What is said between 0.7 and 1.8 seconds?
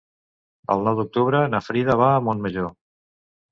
El nou d'octubre na